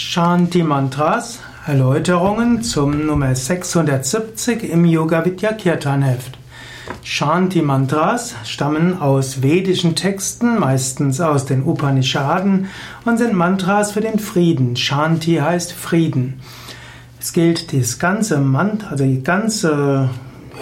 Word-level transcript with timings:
Shanti 0.00 0.62
Mantras, 0.62 1.40
Erläuterungen 1.66 2.62
zum 2.62 3.04
Nummer 3.04 3.34
670 3.34 4.70
im 4.70 4.84
Yoga 4.84 5.24
Vidya 5.24 5.52
Kirtan 5.52 6.02
Heft. 6.02 6.38
Shanti 7.02 7.62
Mantras 7.62 8.36
stammen 8.44 9.00
aus 9.00 9.42
vedischen 9.42 9.96
Texten, 9.96 10.60
meistens 10.60 11.20
aus 11.20 11.46
den 11.46 11.64
Upanishaden 11.64 12.68
und 13.04 13.18
sind 13.18 13.32
Mantras 13.32 13.90
für 13.90 14.00
den 14.00 14.20
Frieden. 14.20 14.76
Shanti 14.76 15.38
heißt 15.38 15.72
Frieden. 15.72 16.40
Es 17.18 17.32
gilt 17.32 17.72
das 17.76 17.98
ganze 17.98 18.38
Mantra, 18.38 18.90
also 18.90 19.04
die 19.04 19.24
ganze 19.24 20.10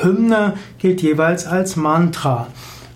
Hymne 0.00 0.55
gilt 0.79 1.03
jeweils 1.03 1.46
als 1.46 1.77
Mantra. 1.77 2.46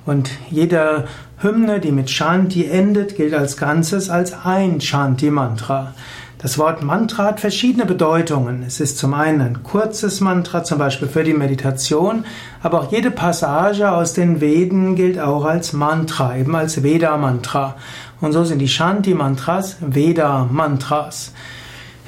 Und 0.07 0.31
jede 0.51 1.07
Hymne, 1.43 1.81
die 1.81 1.93
mit 1.93 2.09
Shanti 2.11 2.65
endet, 2.65 3.17
gilt 3.17 3.35
als 3.35 3.59
Ganzes 3.59 4.09
als 4.09 4.35
ein 4.45 4.81
Shanti-Mantra. 4.81 5.95
Das 6.43 6.57
Wort 6.57 6.83
Mantra 6.83 7.25
hat 7.25 7.41
verschiedene 7.41 7.85
Bedeutungen. 7.85 8.65
Es 8.67 8.81
ist 8.81 8.97
zum 8.97 9.13
einen 9.13 9.43
ein 9.43 9.63
kurzes 9.63 10.23
Mantra, 10.23 10.65
zum 10.65 10.79
Beispiel 10.79 11.07
für 11.07 11.23
die 11.23 11.35
Meditation, 11.35 12.25
aber 12.63 12.81
auch 12.81 12.91
jede 12.91 13.11
Passage 13.11 13.91
aus 13.93 14.15
den 14.15 14.41
Veden 14.41 14.97
gilt 14.97 15.21
auch 15.21 15.45
als 15.45 15.75
Mantra, 15.75 16.39
eben 16.39 16.57
als 16.57 16.83
Veda-Mantra. 16.83 17.77
Und 18.23 18.33
so 18.33 18.43
sind 18.45 18.59
die 18.59 18.69
Shanti-Mantras 18.69 19.77
Veda-Mantras. 19.81 21.35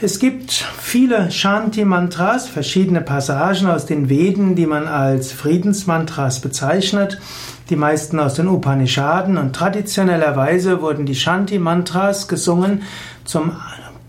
Es 0.00 0.18
gibt 0.18 0.50
viele 0.50 1.30
Shanti-Mantras, 1.30 2.48
verschiedene 2.48 3.02
Passagen 3.02 3.66
aus 3.66 3.84
den 3.84 4.08
Veden, 4.08 4.54
die 4.54 4.66
man 4.66 4.88
als 4.88 5.30
Friedensmantras 5.30 6.40
bezeichnet. 6.40 7.20
Die 7.68 7.76
meisten 7.76 8.18
aus 8.18 8.34
den 8.34 8.48
Upanishaden 8.48 9.36
und 9.36 9.54
traditionellerweise 9.54 10.80
wurden 10.80 11.04
die 11.04 11.14
Shanti-Mantras 11.14 12.28
gesungen 12.28 12.82
zum 13.24 13.52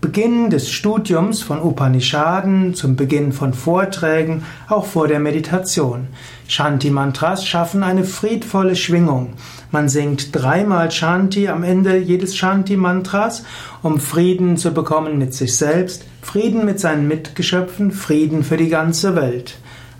Beginn 0.04 0.50
des 0.50 0.70
Studiums 0.70 1.40
von 1.40 1.62
Upanishaden, 1.62 2.74
zum 2.74 2.94
Beginn 2.94 3.32
von 3.32 3.54
Vorträgen, 3.54 4.44
auch 4.68 4.84
vor 4.84 5.08
der 5.08 5.18
Meditation. 5.18 6.08
Shanti-Mantras 6.46 7.46
schaffen 7.46 7.82
eine 7.82 8.04
friedvolle 8.04 8.76
Schwingung. 8.76 9.32
Man 9.70 9.88
singt 9.88 10.36
dreimal 10.36 10.90
Shanti 10.90 11.48
am 11.48 11.62
Ende 11.62 11.96
jedes 11.96 12.36
Shanti-Mantras, 12.36 13.44
um 13.82 13.98
Frieden 13.98 14.58
zu 14.58 14.74
bekommen 14.74 15.16
mit 15.16 15.32
sich 15.32 15.56
selbst, 15.56 16.04
Frieden 16.20 16.66
mit 16.66 16.80
seinen 16.80 17.08
Mitgeschöpfen, 17.08 17.90
Frieden 17.90 18.44
für 18.44 18.58
die 18.58 18.68
ganze 18.68 19.16
Welt. 19.16 19.56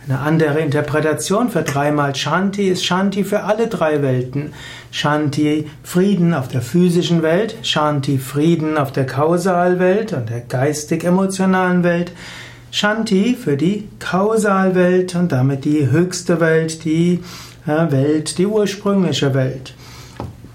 Eine 0.07 0.21
andere 0.21 0.61
Interpretation 0.61 1.49
für 1.49 1.63
dreimal 1.63 2.15
Shanti 2.15 2.69
ist 2.69 2.85
Shanti 2.85 3.25
für 3.25 3.45
alle 3.45 3.69
drei 3.69 4.03
Welten. 4.03 4.53
Shanti 4.91 5.71
Frieden 5.83 6.35
auf 6.35 6.49
der 6.49 6.61
physischen 6.61 7.23
Welt, 7.23 7.57
Shanti 7.63 8.19
Frieden 8.19 8.77
auf 8.77 8.93
der 8.93 9.07
Kausalwelt 9.07 10.13
und 10.13 10.29
der 10.29 10.41
geistig-emotionalen 10.41 11.85
Welt, 11.85 12.13
Shanti 12.71 13.35
für 13.35 13.57
die 13.57 13.89
Kausalwelt 13.99 15.15
und 15.15 15.33
damit 15.33 15.65
die 15.65 15.91
höchste 15.91 16.39
Welt, 16.39 16.85
die 16.85 17.21
Welt, 17.65 18.37
die 18.37 18.47
ursprüngliche 18.47 19.33
Welt. 19.33 19.75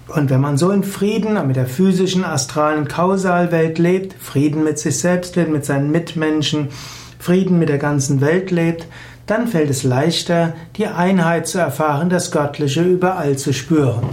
Und 0.06 0.30
wenn 0.30 0.40
man 0.40 0.58
so 0.58 0.70
in 0.70 0.84
Frieden 0.84 1.44
mit 1.48 1.56
der 1.56 1.66
physischen, 1.66 2.24
astralen 2.24 2.86
Kausalwelt 2.86 3.80
lebt, 3.80 4.14
Frieden 4.22 4.62
mit 4.62 4.78
sich 4.78 5.00
selbst 5.00 5.34
lebt, 5.34 5.50
mit 5.50 5.64
seinen 5.64 5.90
Mitmenschen, 5.90 6.68
Frieden 7.18 7.58
mit 7.58 7.68
der 7.68 7.78
ganzen 7.78 8.20
Welt 8.20 8.52
lebt, 8.52 8.86
dann 9.30 9.46
fällt 9.46 9.70
es 9.70 9.84
leichter, 9.84 10.54
die 10.76 10.86
Einheit 10.86 11.46
zu 11.46 11.58
erfahren, 11.58 12.10
das 12.10 12.32
Göttliche 12.32 12.82
überall 12.82 13.38
zu 13.38 13.52
spüren. 13.52 14.08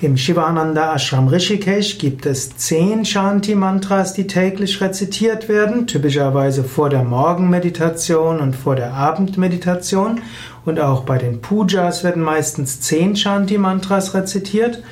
Im 0.00 0.16
Shivananda 0.16 0.96
Ashram 0.96 1.28
Rishikesh 1.28 1.98
gibt 1.98 2.26
es 2.26 2.56
zehn 2.56 3.04
Shanti-Mantras, 3.04 4.14
die 4.14 4.26
täglich 4.26 4.80
rezitiert 4.80 5.48
werden, 5.48 5.86
typischerweise 5.86 6.64
vor 6.64 6.90
der 6.90 7.04
Morgenmeditation 7.04 8.40
und 8.40 8.56
vor 8.56 8.74
der 8.74 8.94
Abendmeditation. 8.94 10.20
Und 10.64 10.80
auch 10.80 11.04
bei 11.04 11.18
den 11.18 11.40
Pujas 11.40 12.02
werden 12.02 12.24
meistens 12.24 12.80
zehn 12.80 13.14
Shanti-Mantras 13.14 14.14
rezitiert. 14.14 14.82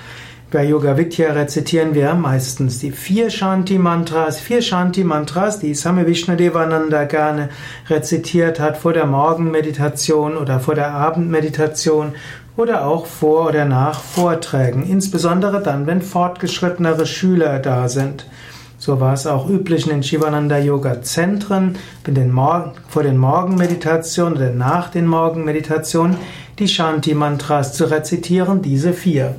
Bei 0.53 0.65
Yoga 0.65 0.97
Vidya 0.97 1.31
rezitieren 1.31 1.95
wir 1.95 2.13
meistens 2.15 2.81
die 2.81 2.91
vier 2.91 3.31
Shanti-Mantras, 3.31 4.41
vier 4.41 4.63
Shanti-Mantras, 4.63 5.61
die 5.61 5.75
Same 5.75 6.09
Vishnadevananda 6.09 7.05
gerne 7.05 7.51
rezitiert 7.89 8.59
hat 8.59 8.77
vor 8.77 8.93
der 8.93 9.07
Morgenmeditation 9.07 10.37
oder 10.37 10.59
vor 10.59 10.75
der 10.75 10.91
Abendmeditation 10.91 12.15
oder 12.57 12.85
auch 12.85 13.07
vor 13.07 13.47
oder 13.47 13.65
nach 13.65 14.01
Vorträgen, 14.01 14.83
insbesondere 14.83 15.63
dann, 15.63 15.87
wenn 15.87 16.03
fortgeschrittenere 16.03 17.07
Schüler 17.07 17.61
da 17.61 17.89
sind. 17.89 18.27
So 18.77 18.99
war 18.99 19.13
es 19.13 19.29
auch 19.29 19.49
üblich 19.49 19.85
in 19.85 19.93
den 19.93 20.03
Shivananda 20.03 20.59
Yoga 20.59 21.01
Zentren, 21.03 21.79
vor 22.89 23.05
den 23.05 23.19
Morgenmeditationen 23.19 24.37
oder 24.37 24.51
nach 24.51 24.91
den 24.91 25.07
Morgenmeditationen, 25.07 26.17
die 26.59 26.67
Shanti-Mantras 26.67 27.75
zu 27.75 27.85
rezitieren, 27.85 28.63
diese 28.63 28.93
vier. 28.93 29.37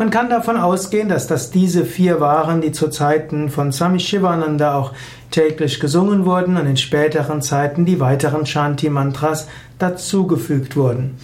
Man 0.00 0.08
kann 0.08 0.30
davon 0.30 0.56
ausgehen, 0.56 1.10
dass 1.10 1.26
das 1.26 1.50
diese 1.50 1.84
vier 1.84 2.20
waren, 2.20 2.62
die 2.62 2.72
zu 2.72 2.88
Zeiten 2.88 3.50
von 3.50 3.70
Swami 3.70 4.00
Shivananda 4.00 4.74
auch 4.74 4.92
täglich 5.30 5.78
gesungen 5.78 6.24
wurden 6.24 6.56
und 6.56 6.64
in 6.64 6.78
späteren 6.78 7.42
Zeiten 7.42 7.84
die 7.84 8.00
weiteren 8.00 8.46
Shanti-Mantras 8.46 9.46
dazugefügt 9.78 10.74
wurden. 10.74 11.18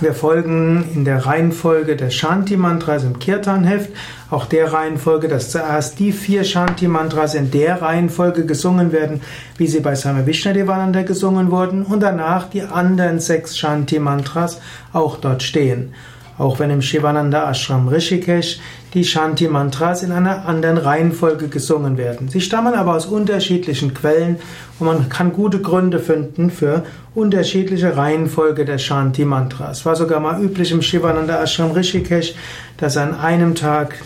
Wir 0.00 0.12
folgen 0.12 0.88
in 0.92 1.04
der 1.04 1.24
Reihenfolge 1.24 1.94
der 1.94 2.10
Shanti-Mantras 2.10 3.04
im 3.04 3.20
Kirtan-Heft, 3.20 3.90
auch 4.28 4.46
der 4.46 4.72
Reihenfolge, 4.72 5.28
dass 5.28 5.52
zuerst 5.52 6.00
die 6.00 6.10
vier 6.10 6.42
Shanti-Mantras 6.42 7.36
in 7.36 7.52
der 7.52 7.80
Reihenfolge 7.80 8.44
gesungen 8.44 8.90
werden, 8.90 9.20
wie 9.56 9.68
sie 9.68 9.78
bei 9.78 9.94
Swami 9.94 10.26
Vishnadevananda 10.26 11.02
gesungen 11.02 11.52
wurden, 11.52 11.84
und 11.84 12.00
danach 12.00 12.50
die 12.50 12.62
anderen 12.62 13.20
sechs 13.20 13.56
Shanti-Mantras 13.56 14.60
auch 14.92 15.16
dort 15.18 15.44
stehen. 15.44 15.94
Auch 16.38 16.60
wenn 16.60 16.70
im 16.70 16.82
Shivananda 16.82 17.50
Ashram 17.50 17.88
Rishikesh 17.88 18.60
die 18.94 19.04
Shanti 19.04 19.48
Mantras 19.48 20.02
in 20.02 20.12
einer 20.12 20.46
anderen 20.46 20.78
Reihenfolge 20.78 21.48
gesungen 21.48 21.98
werden. 21.98 22.28
Sie 22.28 22.40
stammen 22.40 22.74
aber 22.74 22.94
aus 22.94 23.06
unterschiedlichen 23.06 23.92
Quellen 23.92 24.36
und 24.78 24.86
man 24.86 25.08
kann 25.08 25.32
gute 25.32 25.60
Gründe 25.60 25.98
finden 25.98 26.50
für 26.50 26.84
unterschiedliche 27.14 27.96
Reihenfolge 27.96 28.64
der 28.64 28.78
Shanti 28.78 29.24
Mantras. 29.24 29.84
War 29.84 29.96
sogar 29.96 30.20
mal 30.20 30.40
üblich 30.40 30.70
im 30.70 30.80
Shivananda 30.80 31.42
Ashram 31.42 31.72
Rishikesh, 31.72 32.34
dass 32.76 32.96
an 32.96 33.18
einem 33.18 33.54
Tag 33.54 33.96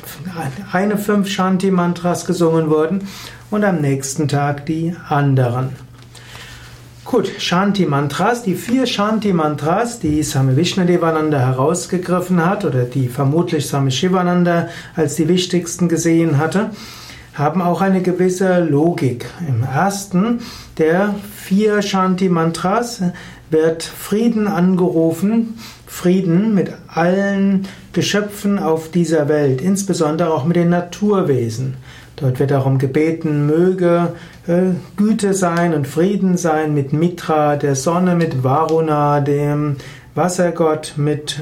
eine 0.72 0.96
fünf 0.96 1.28
Shanti 1.28 1.70
Mantras 1.70 2.24
gesungen 2.24 2.70
wurden 2.70 3.06
und 3.50 3.64
am 3.64 3.80
nächsten 3.80 4.28
Tag 4.28 4.66
die 4.66 4.96
anderen. 5.08 5.70
Gut, 7.12 7.30
Shanti 7.36 7.84
Mantras, 7.84 8.42
die 8.42 8.54
vier 8.54 8.86
Shanti 8.86 9.34
Mantras, 9.34 10.00
die 10.00 10.22
Swami 10.22 10.56
Vishnadevananda 10.56 11.38
herausgegriffen 11.38 12.42
hat 12.42 12.64
oder 12.64 12.84
die 12.84 13.06
vermutlich 13.08 13.66
Swami 13.66 13.90
Shivananda 13.90 14.70
als 14.96 15.16
die 15.16 15.28
wichtigsten 15.28 15.90
gesehen 15.90 16.38
hatte, 16.38 16.70
haben 17.34 17.60
auch 17.60 17.82
eine 17.82 18.00
gewisse 18.00 18.64
Logik. 18.64 19.26
Im 19.46 19.62
ersten 19.62 20.40
der 20.78 21.14
vier 21.36 21.82
Shanti 21.82 22.30
Mantras 22.30 23.02
wird 23.50 23.82
Frieden 23.82 24.48
angerufen, 24.48 25.58
Frieden 25.92 26.54
mit 26.54 26.72
allen 26.88 27.68
Geschöpfen 27.92 28.58
auf 28.58 28.90
dieser 28.90 29.28
Welt, 29.28 29.60
insbesondere 29.60 30.32
auch 30.32 30.46
mit 30.46 30.56
den 30.56 30.70
Naturwesen. 30.70 31.74
Dort 32.16 32.40
wird 32.40 32.50
darum 32.50 32.78
gebeten, 32.78 33.46
möge 33.46 34.14
äh, 34.46 34.72
Güte 34.96 35.34
sein 35.34 35.74
und 35.74 35.86
Frieden 35.86 36.38
sein 36.38 36.72
mit 36.72 36.94
Mitra, 36.94 37.56
der 37.56 37.76
Sonne, 37.76 38.16
mit 38.16 38.42
Varuna, 38.42 39.20
dem 39.20 39.76
Wassergott, 40.14 40.94
mit 40.96 41.40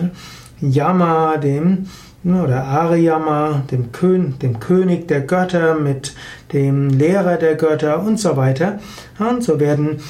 Yama, 0.61 1.37
dem 1.37 1.87
oder 2.25 2.65
Ariyama, 2.65 3.63
dem, 3.71 3.93
Kön 3.93 4.35
dem 4.41 4.59
König 4.59 5.07
der 5.07 5.21
Götter, 5.21 5.77
mit 5.77 6.13
dem 6.53 6.91
Lehrer 6.91 7.37
der 7.37 7.55
Götter 7.55 8.03
und 8.03 8.19
so 8.19 8.37
weiter. 8.37 8.81
Und 9.19 9.45
so 9.45 9.61
werden 9.61 10.01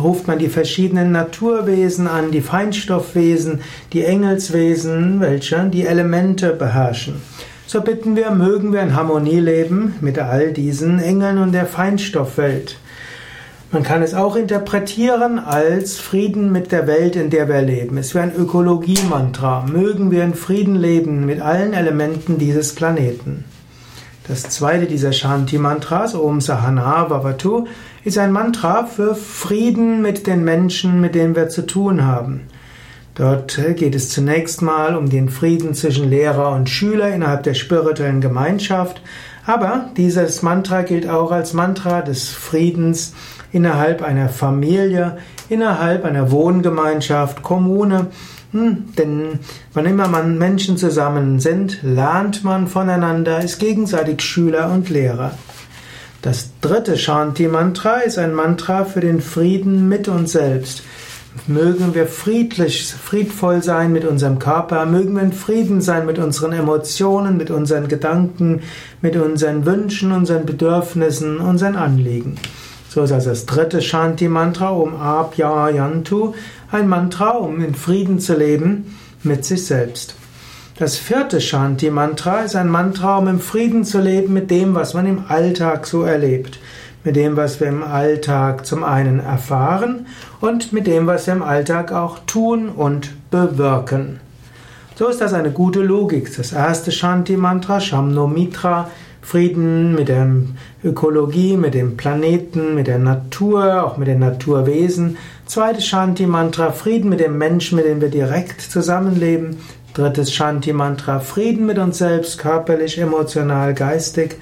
ruft 0.00 0.26
man 0.26 0.38
die 0.38 0.48
verschiedenen 0.48 1.12
Naturwesen 1.12 2.06
an, 2.06 2.30
die 2.30 2.40
Feinstoffwesen, 2.40 3.60
die 3.92 4.04
Engelswesen, 4.04 5.20
welche 5.20 5.68
die 5.68 5.86
Elemente 5.86 6.52
beherrschen. 6.52 7.16
So 7.66 7.80
bitten 7.80 8.16
wir, 8.16 8.30
mögen 8.30 8.72
wir 8.72 8.82
in 8.82 8.94
Harmonie 8.94 9.40
leben 9.40 9.94
mit 10.00 10.18
all 10.18 10.52
diesen 10.52 10.98
Engeln 10.98 11.38
und 11.38 11.52
der 11.52 11.66
Feinstoffwelt. 11.66 12.76
Man 13.70 13.82
kann 13.82 14.02
es 14.02 14.12
auch 14.12 14.36
interpretieren 14.36 15.38
als 15.38 15.98
Frieden 15.98 16.52
mit 16.52 16.72
der 16.72 16.86
Welt, 16.86 17.16
in 17.16 17.30
der 17.30 17.48
wir 17.48 17.62
leben. 17.62 17.96
Es 17.96 18.14
wäre 18.14 18.24
ein 18.24 18.36
Ökologie-Mantra. 18.36 19.64
Mögen 19.72 20.10
wir 20.10 20.24
in 20.24 20.34
Frieden 20.34 20.76
leben 20.76 21.24
mit 21.24 21.40
allen 21.40 21.72
Elementen 21.72 22.36
dieses 22.36 22.74
Planeten. 22.74 23.44
Das 24.28 24.42
zweite 24.42 24.84
dieser 24.84 25.12
Shanti-Mantras, 25.12 26.14
Om 26.14 26.42
Sahana 26.42 27.08
Vavatu, 27.08 27.66
ist 28.04 28.18
ein 28.18 28.32
Mantra 28.32 28.84
für 28.84 29.14
Frieden 29.14 30.02
mit 30.02 30.26
den 30.26 30.44
Menschen, 30.44 31.00
mit 31.00 31.14
denen 31.14 31.36
wir 31.36 31.48
zu 31.48 31.66
tun 31.66 32.04
haben. 32.04 32.42
Dort 33.14 33.60
geht 33.76 33.94
es 33.94 34.08
zunächst 34.08 34.62
mal 34.62 34.96
um 34.96 35.10
den 35.10 35.28
Frieden 35.28 35.74
zwischen 35.74 36.08
Lehrer 36.08 36.52
und 36.52 36.70
Schüler 36.70 37.14
innerhalb 37.14 37.42
der 37.42 37.54
spirituellen 37.54 38.20
Gemeinschaft, 38.22 39.02
Aber 39.44 39.90
dieses 39.96 40.42
Mantra 40.42 40.82
gilt 40.82 41.08
auch 41.08 41.32
als 41.32 41.52
Mantra 41.52 42.02
des 42.02 42.28
Friedens 42.30 43.14
innerhalb 43.50 44.02
einer 44.02 44.28
Familie, 44.28 45.18
innerhalb 45.48 46.04
einer 46.04 46.30
Wohngemeinschaft, 46.30 47.42
Kommune. 47.42 48.06
Hm, 48.52 48.92
denn 48.96 49.40
wann 49.72 49.86
immer 49.86 50.08
man 50.08 50.38
Menschen 50.38 50.76
zusammen 50.76 51.40
sind, 51.40 51.82
lernt 51.82 52.44
man 52.44 52.68
voneinander, 52.68 53.42
ist 53.42 53.58
gegenseitig 53.58 54.22
Schüler 54.22 54.70
und 54.70 54.90
Lehrer. 54.90 55.32
Das 56.22 56.50
dritte 56.60 56.96
Shanti-Mantra 56.96 58.02
ist 58.02 58.16
ein 58.16 58.32
Mantra 58.32 58.84
für 58.84 59.00
den 59.00 59.20
Frieden 59.20 59.88
mit 59.88 60.06
uns 60.06 60.30
selbst. 60.30 60.84
Mögen 61.48 61.96
wir 61.96 62.06
friedlich, 62.06 62.94
friedvoll 62.94 63.60
sein 63.60 63.90
mit 63.90 64.04
unserem 64.04 64.38
Körper, 64.38 64.86
mögen 64.86 65.16
wir 65.16 65.22
in 65.22 65.32
Frieden 65.32 65.80
sein 65.80 66.06
mit 66.06 66.20
unseren 66.20 66.52
Emotionen, 66.52 67.36
mit 67.36 67.50
unseren 67.50 67.88
Gedanken, 67.88 68.60
mit 69.00 69.16
unseren 69.16 69.66
Wünschen, 69.66 70.12
unseren 70.12 70.46
Bedürfnissen, 70.46 71.38
unseren 71.38 71.74
Anliegen. 71.74 72.36
So 72.88 73.02
ist 73.02 73.10
also 73.10 73.30
das 73.30 73.46
dritte 73.46 73.82
Shanti-Mantra 73.82 74.68
um 74.68 74.94
Abhyayantu, 74.94 76.34
ein 76.70 76.88
Mantra, 76.88 77.30
um 77.30 77.64
in 77.64 77.74
Frieden 77.74 78.20
zu 78.20 78.36
leben 78.36 78.96
mit 79.24 79.44
sich 79.44 79.66
selbst. 79.66 80.14
Das 80.82 80.96
vierte 80.96 81.40
Shanti-Mantra 81.40 82.40
ist 82.40 82.56
ein 82.56 82.68
Mantra, 82.68 83.18
um 83.18 83.28
im 83.28 83.38
Frieden 83.38 83.84
zu 83.84 84.00
leben 84.00 84.32
mit 84.32 84.50
dem, 84.50 84.74
was 84.74 84.94
man 84.94 85.06
im 85.06 85.26
Alltag 85.28 85.86
so 85.86 86.02
erlebt 86.02 86.58
mit 87.04 87.14
dem, 87.14 87.36
was 87.36 87.60
wir 87.60 87.68
im 87.68 87.84
Alltag 87.84 88.66
zum 88.66 88.82
einen 88.82 89.20
erfahren 89.20 90.08
und 90.40 90.72
mit 90.72 90.88
dem, 90.88 91.06
was 91.06 91.28
wir 91.28 91.34
im 91.34 91.44
Alltag 91.44 91.92
auch 91.92 92.18
tun 92.26 92.68
und 92.68 93.12
bewirken. 93.30 94.18
So 94.96 95.06
ist 95.06 95.20
das 95.20 95.34
eine 95.34 95.52
gute 95.52 95.82
Logik. 95.82 96.36
Das 96.36 96.52
erste 96.52 96.90
Shanti-Mantra, 96.90 97.78
Shamno 97.78 98.26
Mitra, 98.26 98.90
Frieden 99.20 99.94
mit 99.94 100.08
der 100.08 100.28
Ökologie, 100.82 101.56
mit 101.56 101.74
dem 101.74 101.96
Planeten, 101.96 102.74
mit 102.74 102.88
der 102.88 102.98
Natur, 102.98 103.84
auch 103.84 103.98
mit 103.98 104.08
den 104.08 104.18
Naturwesen. 104.18 105.16
Zweites 105.46 105.86
Shanti-Mantra, 105.86 106.72
Frieden 106.72 107.08
mit 107.08 107.20
dem 107.20 107.38
Menschen, 107.38 107.76
mit 107.76 107.84
dem 107.84 108.00
wir 108.00 108.10
direkt 108.10 108.60
zusammenleben. 108.60 109.58
Drittes 109.94 110.32
Shanti-Mantra, 110.32 111.20
Frieden 111.20 111.66
mit 111.66 111.78
uns 111.78 111.98
selbst, 111.98 112.38
körperlich, 112.38 112.98
emotional, 112.98 113.74
geistig. 113.74 114.36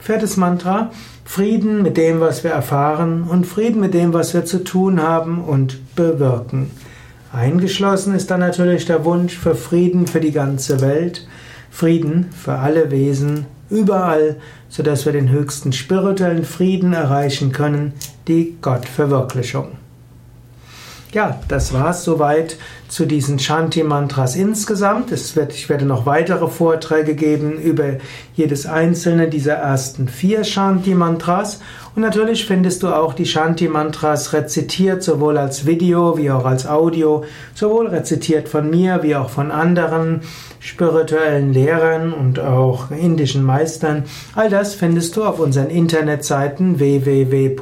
Viertes 0.00 0.36
Mantra, 0.36 0.90
Frieden 1.24 1.82
mit 1.82 1.96
dem, 1.96 2.20
was 2.20 2.44
wir 2.44 2.50
erfahren 2.50 3.24
und 3.24 3.46
Frieden 3.46 3.80
mit 3.80 3.94
dem, 3.94 4.12
was 4.12 4.34
wir 4.34 4.44
zu 4.44 4.64
tun 4.64 5.00
haben 5.00 5.42
und 5.42 5.94
bewirken. 5.96 6.70
Eingeschlossen 7.32 8.14
ist 8.14 8.30
dann 8.30 8.40
natürlich 8.40 8.86
der 8.86 9.04
Wunsch 9.04 9.36
für 9.36 9.54
Frieden 9.54 10.06
für 10.06 10.20
die 10.20 10.32
ganze 10.32 10.80
Welt, 10.80 11.26
Frieden 11.70 12.30
für 12.32 12.54
alle 12.54 12.90
Wesen, 12.90 13.46
überall, 13.68 14.36
sodass 14.68 15.04
wir 15.06 15.12
den 15.12 15.28
höchsten 15.28 15.72
spirituellen 15.72 16.44
Frieden 16.44 16.92
erreichen 16.92 17.52
können, 17.52 17.92
die 18.28 18.56
Gottverwirklichung. 18.62 19.72
Ja, 21.12 21.40
das 21.48 21.72
war's 21.72 22.04
soweit 22.04 22.56
zu 22.88 23.06
diesen 23.06 23.38
Shanti-Mantras 23.38 24.36
insgesamt. 24.36 25.12
Es 25.12 25.36
wird, 25.36 25.52
ich 25.52 25.68
werde 25.68 25.84
noch 25.84 26.06
weitere 26.06 26.48
Vorträge 26.48 27.14
geben 27.14 27.60
über 27.60 27.96
jedes 28.34 28.66
einzelne 28.66 29.28
dieser 29.28 29.54
ersten 29.54 30.08
vier 30.08 30.44
Shanti-Mantras. 30.44 31.60
Und 31.94 32.02
natürlich 32.02 32.46
findest 32.46 32.82
du 32.82 32.88
auch 32.88 33.14
die 33.14 33.26
Shanti-Mantras 33.26 34.32
rezitiert, 34.32 35.02
sowohl 35.02 35.38
als 35.38 35.66
Video 35.66 36.18
wie 36.18 36.30
auch 36.30 36.44
als 36.44 36.66
Audio, 36.66 37.24
sowohl 37.54 37.88
rezitiert 37.88 38.48
von 38.48 38.68
mir 38.68 39.02
wie 39.02 39.16
auch 39.16 39.30
von 39.30 39.50
anderen 39.50 40.20
spirituellen 40.60 41.52
Lehrern 41.52 42.12
und 42.12 42.38
auch 42.38 42.90
indischen 42.90 43.44
Meistern. 43.44 44.04
All 44.34 44.50
das 44.50 44.74
findest 44.74 45.16
du 45.16 45.24
auf 45.24 45.38
unseren 45.38 45.70
Internetseiten 45.70 46.78
www 46.78 47.56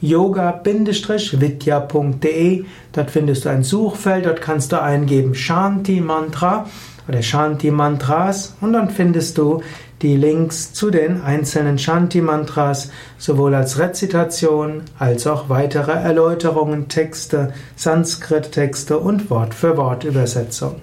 yoga-vidya.de. 0.00 2.64
Dort 2.92 3.10
findest 3.10 3.44
du 3.44 3.50
ein 3.50 3.62
Suchfeld, 3.62 4.26
dort 4.26 4.40
kannst 4.40 4.72
du 4.72 4.80
eingeben 4.80 5.34
Shanti 5.34 6.00
Mantra 6.00 6.66
oder 7.08 7.22
Shanti 7.22 7.70
Mantras 7.70 8.56
und 8.60 8.72
dann 8.72 8.90
findest 8.90 9.38
du 9.38 9.62
die 10.02 10.16
Links 10.16 10.72
zu 10.72 10.90
den 10.90 11.22
einzelnen 11.22 11.78
Shanti 11.78 12.20
Mantras, 12.20 12.90
sowohl 13.18 13.54
als 13.54 13.78
Rezitation 13.78 14.82
als 14.98 15.26
auch 15.26 15.48
weitere 15.48 15.92
Erläuterungen, 15.92 16.88
Texte, 16.88 17.52
Sanskrit-Texte 17.76 18.98
und 18.98 19.30
Wort 19.30 19.54
für 19.54 19.76
Wort 19.76 20.04
Übersetzung. 20.04 20.76